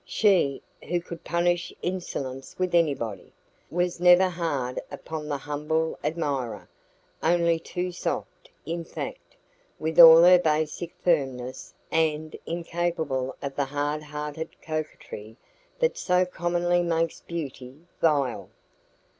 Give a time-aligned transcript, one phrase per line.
[0.03, 3.31] She, who could punish insolence with anybody,
[3.69, 6.67] was never hard upon the humble admirer
[7.21, 9.35] only too soft, in fact,
[9.77, 15.37] with all her basic firmness, and incapable of the hard hearted coquetry
[15.77, 18.49] that so commonly makes beauty vile.